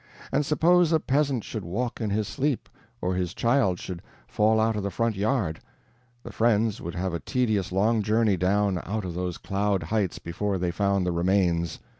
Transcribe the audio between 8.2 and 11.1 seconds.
down out of those cloud heights before they found